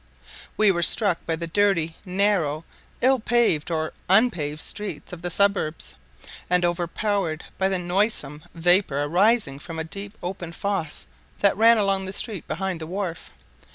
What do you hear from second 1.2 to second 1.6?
by the